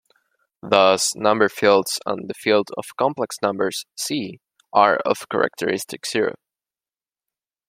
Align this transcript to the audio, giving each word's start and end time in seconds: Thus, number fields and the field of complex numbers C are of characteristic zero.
Thus, 0.63 1.15
number 1.15 1.47
fields 1.47 1.99
and 2.07 2.27
the 2.27 2.33
field 2.33 2.71
of 2.75 2.85
complex 2.97 3.35
numbers 3.43 3.85
C 3.95 4.39
are 4.73 4.95
of 5.05 5.29
characteristic 5.29 6.07
zero. 6.07 6.33